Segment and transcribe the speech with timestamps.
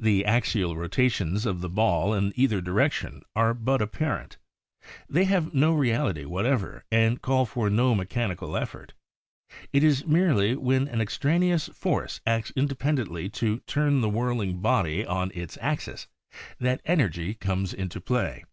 [0.00, 4.38] The axial rotations of the ball in either direction are but apparent;
[5.10, 8.94] they have no reality whatever and call for no mechani cal effort.
[9.70, 15.04] It is merely when an extraneous force acts independently to turn the whirl ing body
[15.04, 16.08] on its axis
[16.58, 18.44] that energy comes into play.